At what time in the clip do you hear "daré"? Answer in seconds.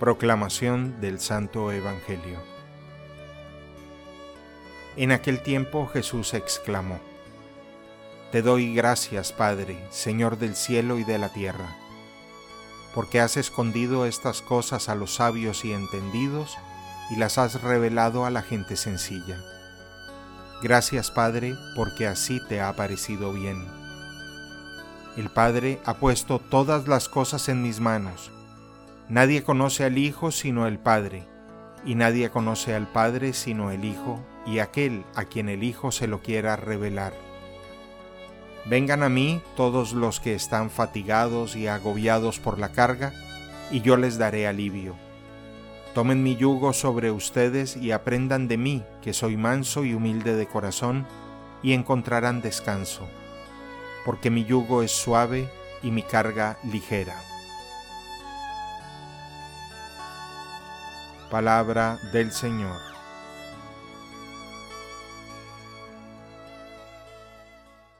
44.16-44.46